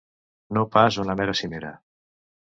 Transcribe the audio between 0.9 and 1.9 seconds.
una mera cimera.